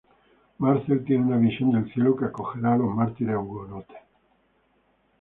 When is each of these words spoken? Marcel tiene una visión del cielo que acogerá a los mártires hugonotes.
Marcel 0.57 1.03
tiene 1.05 1.27
una 1.27 1.37
visión 1.37 1.73
del 1.73 1.93
cielo 1.93 2.15
que 2.15 2.25
acogerá 2.25 2.73
a 2.73 2.77
los 2.77 2.89
mártires 2.89 3.35
hugonotes. 3.35 3.99